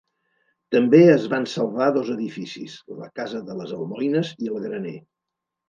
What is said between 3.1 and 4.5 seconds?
casa de les almoines